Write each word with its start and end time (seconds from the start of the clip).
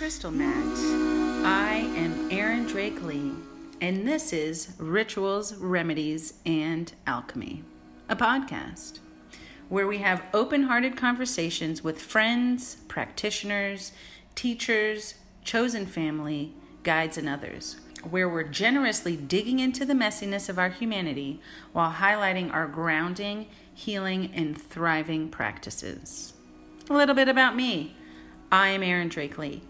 crystal 0.00 0.30
mat. 0.30 0.78
I 1.44 1.92
am 1.94 2.30
Erin 2.30 2.64
Drake 2.64 3.02
Lee, 3.02 3.32
and 3.82 4.08
this 4.08 4.32
is 4.32 4.72
Rituals, 4.78 5.54
Remedies, 5.56 6.40
and 6.46 6.90
Alchemy, 7.06 7.62
a 8.08 8.16
podcast 8.16 9.00
where 9.68 9.86
we 9.86 9.98
have 9.98 10.22
open 10.32 10.62
hearted 10.62 10.96
conversations 10.96 11.84
with 11.84 12.00
friends, 12.00 12.76
practitioners, 12.88 13.92
teachers, 14.34 15.16
chosen 15.44 15.84
family, 15.84 16.54
guides, 16.82 17.18
and 17.18 17.28
others, 17.28 17.76
where 18.08 18.26
we're 18.26 18.42
generously 18.42 19.18
digging 19.18 19.58
into 19.58 19.84
the 19.84 19.92
messiness 19.92 20.48
of 20.48 20.58
our 20.58 20.70
humanity 20.70 21.42
while 21.74 21.92
highlighting 21.92 22.50
our 22.54 22.66
grounding, 22.66 23.48
healing, 23.74 24.32
and 24.34 24.58
thriving 24.58 25.28
practices. 25.28 26.32
A 26.88 26.94
little 26.94 27.14
bit 27.14 27.28
about 27.28 27.54
me. 27.54 27.94
I 28.50 28.68
am 28.68 28.82
Erin 28.82 29.10
Drake 29.10 29.36
Lee. 29.36 29.60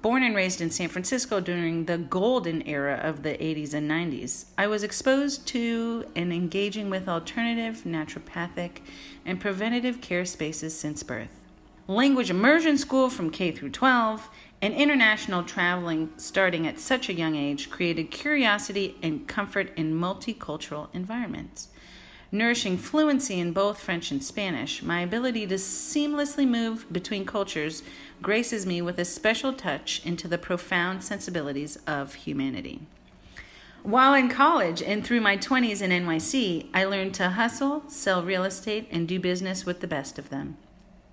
Born 0.00 0.22
and 0.22 0.36
raised 0.36 0.60
in 0.60 0.70
San 0.70 0.88
Francisco 0.88 1.40
during 1.40 1.86
the 1.86 1.98
golden 1.98 2.62
era 2.68 3.00
of 3.02 3.24
the 3.24 3.30
80s 3.30 3.74
and 3.74 3.90
90s, 3.90 4.44
I 4.56 4.68
was 4.68 4.84
exposed 4.84 5.44
to 5.48 6.04
and 6.14 6.32
engaging 6.32 6.88
with 6.88 7.08
alternative, 7.08 7.82
naturopathic, 7.84 8.78
and 9.26 9.40
preventative 9.40 10.00
care 10.00 10.24
spaces 10.24 10.78
since 10.78 11.02
birth. 11.02 11.32
Language 11.88 12.30
immersion 12.30 12.78
school 12.78 13.10
from 13.10 13.30
K 13.30 13.50
through 13.50 13.70
12 13.70 14.28
and 14.62 14.72
international 14.72 15.42
traveling 15.42 16.10
starting 16.16 16.64
at 16.64 16.78
such 16.78 17.08
a 17.08 17.14
young 17.14 17.34
age 17.34 17.68
created 17.68 18.12
curiosity 18.12 18.96
and 19.02 19.26
comfort 19.26 19.72
in 19.76 19.94
multicultural 19.94 20.94
environments. 20.94 21.70
Nourishing 22.30 22.76
fluency 22.76 23.40
in 23.40 23.52
both 23.52 23.80
French 23.80 24.10
and 24.10 24.22
Spanish, 24.22 24.82
my 24.82 25.00
ability 25.00 25.46
to 25.46 25.54
seamlessly 25.54 26.46
move 26.46 26.84
between 26.92 27.24
cultures 27.24 27.82
graces 28.20 28.66
me 28.66 28.82
with 28.82 28.98
a 28.98 29.04
special 29.06 29.54
touch 29.54 30.04
into 30.04 30.28
the 30.28 30.36
profound 30.36 31.02
sensibilities 31.02 31.78
of 31.86 32.14
humanity. 32.14 32.82
While 33.82 34.12
in 34.12 34.28
college 34.28 34.82
and 34.82 35.02
through 35.02 35.22
my 35.22 35.38
20s 35.38 35.80
in 35.80 35.90
NYC, 35.90 36.66
I 36.74 36.84
learned 36.84 37.14
to 37.14 37.30
hustle, 37.30 37.84
sell 37.88 38.22
real 38.22 38.44
estate, 38.44 38.88
and 38.90 39.08
do 39.08 39.18
business 39.18 39.64
with 39.64 39.80
the 39.80 39.86
best 39.86 40.18
of 40.18 40.28
them. 40.28 40.58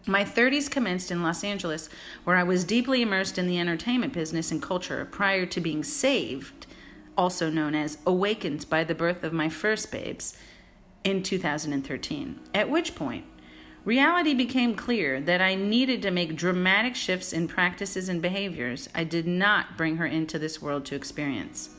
My 0.06 0.26
30s 0.26 0.70
commenced 0.70 1.12
in 1.12 1.24
Los 1.24 1.46
Angeles, 1.46 1.88
where 2.26 2.36
I 2.36 2.44
was 2.44 2.66
deeply 2.66 3.02
immersed 3.02 3.38
in 3.38 3.48
the 3.48 3.58
entertainment 3.58 4.12
business 4.12 4.52
and 4.52 4.62
culture 4.62 5.06
prior 5.06 5.46
to 5.46 5.62
being 5.62 5.84
saved, 5.84 6.66
also 7.18 7.50
known 7.50 7.74
as 7.74 8.00
awakened 8.06 8.70
by 8.70 8.84
the 8.84 8.94
birth 8.94 9.24
of 9.24 9.32
my 9.32 9.48
first 9.48 9.94
babes 9.94 10.38
in 11.06 11.24
2013, 11.24 12.40
at 12.54 12.70
which 12.70 12.96
point 12.96 13.24
reality 13.86 14.34
became 14.34 14.74
clear 14.74 15.22
that 15.22 15.40
I 15.40 15.54
needed 15.54 16.02
to 16.02 16.12
make 16.12 16.36
dramatic 16.36 16.96
shifts 16.96 17.32
in 17.32 17.48
practices 17.48 18.10
and 18.10 18.20
behaviors 18.20 18.90
I 18.96 19.04
did 19.04 19.28
not 19.28 19.78
bring 19.78 19.98
her 19.98 20.08
into 20.08 20.40
this 20.40 20.60
world 20.60 20.84
to 20.86 20.96
experience. 20.96 21.70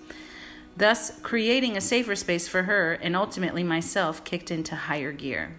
Thus, 0.76 1.18
creating 1.22 1.76
a 1.76 1.80
safer 1.80 2.14
space 2.14 2.46
for 2.46 2.62
her 2.64 2.92
and 2.92 3.16
ultimately 3.16 3.64
myself 3.64 4.22
kicked 4.24 4.52
into 4.52 4.76
higher 4.76 5.10
gear. 5.10 5.56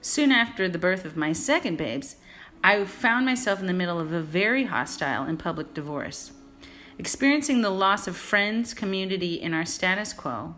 Soon 0.00 0.32
after 0.32 0.68
the 0.68 0.78
birth 0.78 1.04
of 1.04 1.16
my 1.16 1.32
second 1.32 1.76
babes, 1.76 2.16
I 2.62 2.82
found 2.86 3.26
myself 3.26 3.60
in 3.60 3.66
the 3.66 3.74
middle 3.74 4.00
of 4.00 4.12
a 4.12 4.22
very 4.22 4.64
hostile 4.64 5.24
and 5.24 5.38
public 5.38 5.74
divorce. 5.74 6.32
Experiencing 6.98 7.60
the 7.60 7.70
loss 7.70 8.06
of 8.06 8.16
friends, 8.16 8.72
community, 8.72 9.42
and 9.42 9.54
our 9.54 9.66
status 9.66 10.14
quo, 10.14 10.54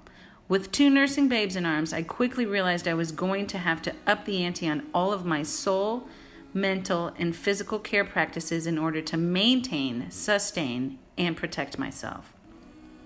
with 0.49 0.71
two 0.71 0.91
nursing 0.91 1.29
babes 1.29 1.57
in 1.57 1.67
arms, 1.67 1.93
I 1.93 2.03
quickly 2.03 2.47
realized 2.47 2.87
I 2.87 2.95
was 2.95 3.11
going 3.11 3.47
to 3.49 3.59
have 3.59 3.83
to 3.83 3.95
up 4.07 4.25
the 4.25 4.45
ante 4.45 4.69
on 4.69 4.87
all 4.95 5.12
of 5.12 5.25
my 5.25 5.43
soul, 5.43 6.09
mental, 6.55 7.12
and 7.19 7.34
physical 7.34 7.79
care 7.79 8.05
practices 8.05 8.67
in 8.67 8.79
order 8.79 9.03
to 9.03 9.17
maintain, 9.17 10.11
sustain, 10.11 10.99
and 11.19 11.37
protect 11.37 11.79
myself. 11.79 12.33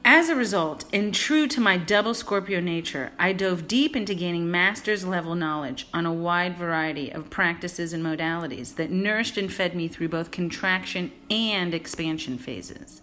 As 0.05 0.29
a 0.31 0.35
result, 0.35 0.85
and 0.95 1.15
true 1.15 1.47
to 1.49 1.61
my 1.61 1.77
double 1.77 2.15
Scorpio 2.15 2.59
nature, 2.61 3.13
I 3.19 3.33
dove 3.33 3.69
deep 3.69 3.95
into 3.95 4.15
gaining 4.15 4.51
master's 4.51 5.05
level 5.05 5.35
knowledge 5.35 5.87
on 5.93 6.07
a 6.07 6.13
wide 6.13 6.57
variety 6.57 7.11
of 7.11 7.29
practices 7.29 7.93
and 7.93 8.03
modalities 8.03 8.77
that 8.77 8.91
nourished 8.91 9.37
and 9.37 9.53
fed 9.53 9.75
me 9.75 9.89
through 9.89 10.09
both 10.09 10.31
contraction 10.31 11.13
and 11.31 11.75
expansion 11.75 12.39
phases. 12.39 13.03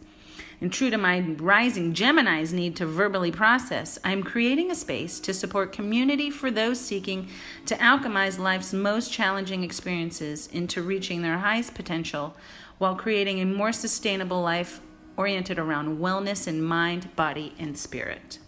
And 0.60 0.74
true 0.74 0.90
to 0.90 0.98
my 0.98 1.20
rising 1.20 1.94
Gemini's 1.94 2.52
need 2.52 2.76
to 2.78 2.86
verbally 2.88 3.32
process, 3.32 4.00
I'm 4.04 4.24
creating 4.24 4.72
a 4.72 4.76
space 4.76 5.20
to 5.20 5.34
support 5.34 5.72
community 5.72 6.32
for 6.32 6.50
those 6.50 6.80
seeking 6.80 7.30
to 7.68 7.76
alchemize 7.76 8.40
life's 8.40 8.74
most 8.74 9.14
challenging 9.14 9.64
experiences 9.64 10.48
into 10.48 10.82
reaching 10.82 11.22
their 11.22 11.38
highest 11.38 11.76
potential 11.76 12.36
while 12.80 12.96
creating 12.96 13.40
a 13.40 13.46
more 13.46 13.72
sustainable 13.72 14.42
life 14.42 14.82
oriented 15.16 15.60
around 15.60 16.00
wellness 16.00 16.48
in 16.48 16.62
mind, 16.62 17.16
body, 17.16 17.54
and 17.60 17.78
spirit. 17.78 18.40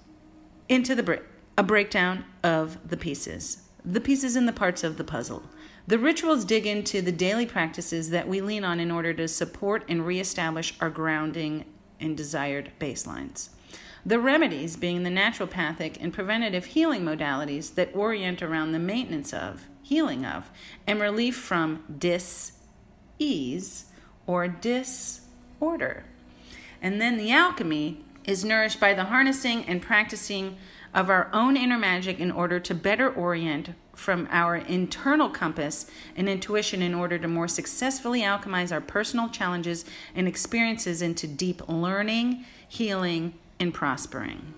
Into 0.68 0.96
the 0.96 1.22
a 1.58 1.64
breakdown 1.64 2.24
of 2.42 2.78
the 2.88 2.96
pieces, 2.96 3.64
the 3.84 4.00
pieces 4.00 4.36
and 4.36 4.48
the 4.48 4.53
parts 4.53 4.84
of 4.84 4.98
the 4.98 5.03
puzzle. 5.03 5.44
The 5.88 6.00
rituals 6.00 6.46
dig 6.46 6.66
into 6.66 7.02
the 7.02 7.12
daily 7.12 7.46
practices 7.46 8.12
that 8.12 8.28
we 8.28 8.40
lean 8.40 8.64
on 8.64 8.80
in 8.80 8.92
order 8.92 9.14
to 9.16 9.28
support 9.28 9.84
and 9.90 10.06
reestablish 10.06 10.74
our 10.80 10.90
grounding 10.90 11.66
and 12.00 12.16
desired 12.16 12.72
baselines. 12.80 13.50
The 14.06 14.20
remedies 14.20 14.78
being 14.78 15.04
the 15.04 15.10
naturopathic 15.10 15.98
and 16.00 16.14
preventative 16.14 16.66
healing 16.66 17.04
modalities 17.04 17.76
that 17.76 17.96
orient 17.96 18.42
around 18.42 18.72
the 18.72 18.80
maintenance 18.80 19.34
of, 19.34 19.68
healing 19.84 20.26
of, 20.26 20.50
and 20.88 21.02
relief 21.02 21.36
from 21.36 21.84
dis 21.98 22.54
ease 23.18 23.86
or 24.26 24.48
disorder. 24.48 26.06
And 26.82 27.02
then 27.02 27.18
the 27.18 27.32
alchemy 27.32 28.04
is 28.24 28.46
nourished 28.46 28.80
by 28.80 28.94
the 28.94 29.06
harnessing 29.06 29.66
and 29.66 29.81
practicing 29.81 30.58
of 30.94 31.10
our 31.10 31.30
own 31.34 31.58
inner 31.58 31.78
magic 31.78 32.20
in 32.20 32.31
order 32.31 32.60
to 32.60 32.74
better 32.74 33.10
orient 33.12 33.70
from 34.00 34.28
our 34.32 34.56
internal 34.56 35.30
compass 35.30 35.86
and 36.16 36.30
intuition 36.30 36.82
in 36.82 36.96
order 36.96 37.20
to 37.20 37.28
more 37.28 37.48
successfully 37.48 38.22
alchemize 38.22 38.72
our 38.72 38.82
personal 38.82 39.30
challenges 39.30 39.86
and 40.16 40.28
experiences 40.28 41.02
into 41.02 41.28
deep 41.28 41.62
learning, 41.68 42.46
healing, 42.68 43.34
and 43.60 43.74
prospering. 43.74 44.54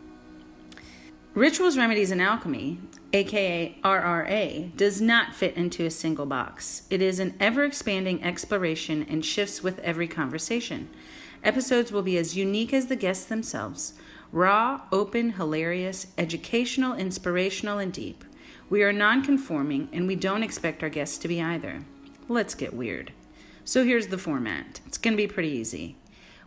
Rituals, 1.33 1.77
Remedies, 1.77 2.11
and 2.11 2.21
Alchemy, 2.21 2.77
aka 3.13 3.77
RRA, 3.83 4.75
does 4.75 5.01
not 5.01 5.33
fit 5.33 5.55
into 5.55 5.85
a 5.85 5.91
single 5.91 6.25
box. 6.25 6.83
It 6.89 7.01
is 7.01 7.19
an 7.19 7.35
ever 7.39 7.63
expanding 7.63 8.23
exploration 8.23 9.05
and 9.09 9.25
shifts 9.25 9.63
with 9.63 9.79
every 9.79 10.07
conversation. 10.07 10.89
Episodes 11.43 11.91
will 11.91 12.03
be 12.03 12.17
as 12.17 12.37
unique 12.37 12.73
as 12.73 12.87
the 12.87 12.95
guests 12.95 13.25
themselves 13.25 13.93
raw, 14.31 14.81
open, 14.91 15.31
hilarious, 15.31 16.07
educational, 16.17 16.93
inspirational, 16.95 17.79
and 17.79 17.91
deep. 17.91 18.23
We 18.71 18.83
are 18.83 18.93
non 18.93 19.21
conforming 19.21 19.89
and 19.91 20.07
we 20.07 20.15
don't 20.15 20.43
expect 20.43 20.81
our 20.81 20.87
guests 20.87 21.17
to 21.17 21.27
be 21.27 21.41
either. 21.41 21.83
Let's 22.29 22.55
get 22.55 22.73
weird. 22.73 23.11
So 23.65 23.83
here's 23.83 24.07
the 24.07 24.17
format 24.17 24.79
it's 24.85 24.97
going 24.97 25.11
to 25.11 25.21
be 25.21 25.27
pretty 25.27 25.49
easy. 25.49 25.97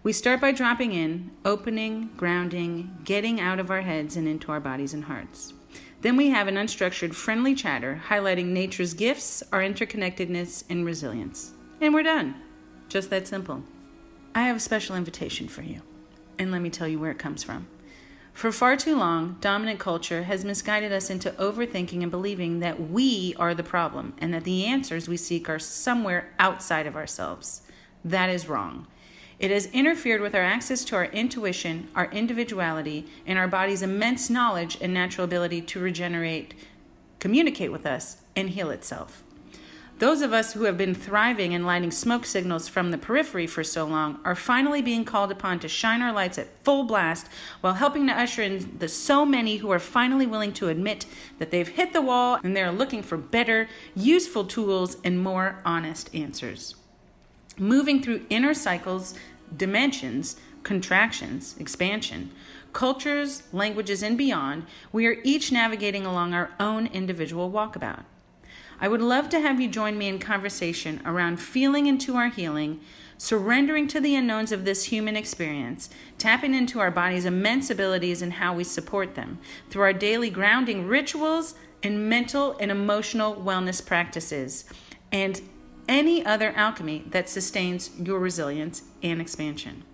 We 0.02 0.14
start 0.14 0.40
by 0.40 0.52
dropping 0.52 0.92
in, 0.92 1.32
opening, 1.44 2.12
grounding, 2.16 2.96
getting 3.04 3.42
out 3.42 3.60
of 3.60 3.70
our 3.70 3.82
heads 3.82 4.16
and 4.16 4.26
into 4.26 4.50
our 4.50 4.58
bodies 4.58 4.94
and 4.94 5.04
hearts. 5.04 5.52
Then 6.00 6.16
we 6.16 6.30
have 6.30 6.48
an 6.48 6.54
unstructured, 6.54 7.12
friendly 7.12 7.54
chatter 7.54 8.00
highlighting 8.08 8.46
nature's 8.46 8.94
gifts, 8.94 9.42
our 9.52 9.60
interconnectedness, 9.60 10.64
and 10.70 10.86
resilience. 10.86 11.52
And 11.82 11.92
we're 11.92 12.04
done. 12.04 12.36
Just 12.88 13.10
that 13.10 13.28
simple. 13.28 13.64
I 14.34 14.44
have 14.44 14.56
a 14.56 14.60
special 14.60 14.96
invitation 14.96 15.46
for 15.46 15.60
you, 15.60 15.82
and 16.38 16.50
let 16.50 16.62
me 16.62 16.70
tell 16.70 16.88
you 16.88 16.98
where 16.98 17.10
it 17.10 17.18
comes 17.18 17.44
from. 17.44 17.66
For 18.34 18.50
far 18.50 18.76
too 18.76 18.96
long, 18.96 19.36
dominant 19.40 19.78
culture 19.78 20.24
has 20.24 20.44
misguided 20.44 20.92
us 20.92 21.08
into 21.08 21.30
overthinking 21.32 22.02
and 22.02 22.10
believing 22.10 22.58
that 22.58 22.90
we 22.90 23.32
are 23.38 23.54
the 23.54 23.62
problem 23.62 24.12
and 24.18 24.34
that 24.34 24.42
the 24.42 24.66
answers 24.66 25.08
we 25.08 25.16
seek 25.16 25.48
are 25.48 25.60
somewhere 25.60 26.34
outside 26.38 26.88
of 26.88 26.96
ourselves. 26.96 27.62
That 28.04 28.28
is 28.28 28.48
wrong. 28.48 28.88
It 29.38 29.52
has 29.52 29.66
interfered 29.66 30.20
with 30.20 30.34
our 30.34 30.42
access 30.42 30.84
to 30.86 30.96
our 30.96 31.06
intuition, 31.06 31.88
our 31.94 32.10
individuality, 32.10 33.06
and 33.24 33.38
our 33.38 33.48
body's 33.48 33.82
immense 33.82 34.28
knowledge 34.28 34.78
and 34.80 34.92
natural 34.92 35.24
ability 35.24 35.62
to 35.62 35.80
regenerate, 35.80 36.54
communicate 37.20 37.70
with 37.70 37.86
us, 37.86 38.18
and 38.34 38.50
heal 38.50 38.70
itself. 38.70 39.22
Those 40.00 40.22
of 40.22 40.32
us 40.32 40.54
who 40.54 40.64
have 40.64 40.76
been 40.76 40.94
thriving 40.94 41.54
and 41.54 41.64
lighting 41.64 41.92
smoke 41.92 42.26
signals 42.26 42.66
from 42.66 42.90
the 42.90 42.98
periphery 42.98 43.46
for 43.46 43.62
so 43.62 43.84
long 43.84 44.18
are 44.24 44.34
finally 44.34 44.82
being 44.82 45.04
called 45.04 45.30
upon 45.30 45.60
to 45.60 45.68
shine 45.68 46.02
our 46.02 46.12
lights 46.12 46.36
at 46.36 46.58
full 46.64 46.82
blast 46.82 47.28
while 47.60 47.74
helping 47.74 48.08
to 48.08 48.12
usher 48.12 48.42
in 48.42 48.78
the 48.78 48.88
so 48.88 49.24
many 49.24 49.58
who 49.58 49.70
are 49.70 49.78
finally 49.78 50.26
willing 50.26 50.52
to 50.54 50.68
admit 50.68 51.06
that 51.38 51.52
they've 51.52 51.68
hit 51.68 51.92
the 51.92 52.02
wall 52.02 52.40
and 52.42 52.56
they're 52.56 52.72
looking 52.72 53.02
for 53.04 53.16
better, 53.16 53.68
useful 53.94 54.44
tools 54.44 54.96
and 55.04 55.22
more 55.22 55.60
honest 55.64 56.12
answers. 56.12 56.74
Moving 57.56 58.02
through 58.02 58.26
inner 58.28 58.52
cycles, 58.52 59.14
dimensions, 59.56 60.34
contractions, 60.64 61.54
expansion, 61.60 62.32
cultures, 62.72 63.44
languages, 63.52 64.02
and 64.02 64.18
beyond, 64.18 64.66
we 64.90 65.06
are 65.06 65.18
each 65.22 65.52
navigating 65.52 66.04
along 66.04 66.34
our 66.34 66.50
own 66.58 66.88
individual 66.88 67.48
walkabout. 67.52 68.02
I 68.80 68.88
would 68.88 69.02
love 69.02 69.28
to 69.30 69.40
have 69.40 69.60
you 69.60 69.68
join 69.68 69.96
me 69.96 70.08
in 70.08 70.18
conversation 70.18 71.00
around 71.04 71.38
feeling 71.38 71.86
into 71.86 72.16
our 72.16 72.28
healing, 72.28 72.80
surrendering 73.16 73.88
to 73.88 74.00
the 74.00 74.14
unknowns 74.14 74.52
of 74.52 74.64
this 74.64 74.84
human 74.84 75.16
experience, 75.16 75.88
tapping 76.18 76.54
into 76.54 76.80
our 76.80 76.90
body's 76.90 77.24
immense 77.24 77.70
abilities 77.70 78.22
and 78.22 78.34
how 78.34 78.54
we 78.54 78.64
support 78.64 79.14
them 79.14 79.38
through 79.70 79.82
our 79.82 79.92
daily 79.92 80.30
grounding 80.30 80.86
rituals 80.86 81.54
and 81.82 82.08
mental 82.08 82.56
and 82.58 82.70
emotional 82.70 83.34
wellness 83.34 83.84
practices, 83.84 84.64
and 85.12 85.40
any 85.88 86.24
other 86.24 86.52
alchemy 86.56 87.04
that 87.08 87.28
sustains 87.28 87.90
your 87.98 88.18
resilience 88.18 88.82
and 89.02 89.20
expansion. 89.20 89.84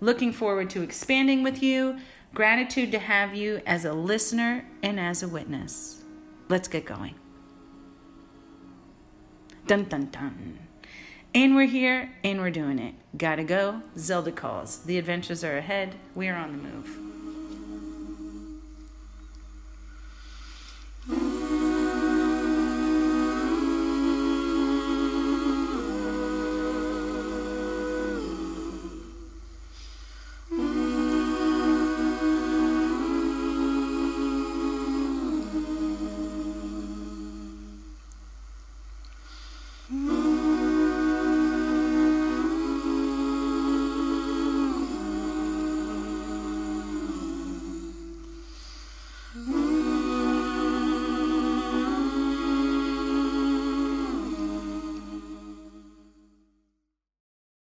Looking 0.00 0.32
forward 0.32 0.70
to 0.70 0.82
expanding 0.82 1.42
with 1.42 1.62
you. 1.62 1.98
Gratitude 2.34 2.90
to 2.92 2.98
have 2.98 3.34
you 3.34 3.60
as 3.66 3.84
a 3.84 3.92
listener 3.92 4.66
and 4.82 4.98
as 4.98 5.22
a 5.22 5.28
witness. 5.28 6.02
Let's 6.48 6.66
get 6.66 6.86
going. 6.86 7.14
Dun 9.66 9.84
dun 9.84 10.08
dun. 10.10 10.58
And 11.34 11.54
we're 11.54 11.66
here 11.66 12.10
and 12.24 12.40
we're 12.40 12.50
doing 12.50 12.78
it. 12.78 12.94
Gotta 13.16 13.44
go. 13.44 13.82
Zelda 13.96 14.32
calls. 14.32 14.78
The 14.78 14.98
adventures 14.98 15.44
are 15.44 15.56
ahead. 15.56 15.94
We 16.14 16.28
are 16.28 16.36
on 16.36 16.52
the 16.52 16.58
move. 16.58 17.11